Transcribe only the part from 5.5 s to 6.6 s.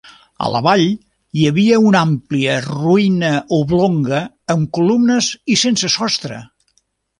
i sense sostre.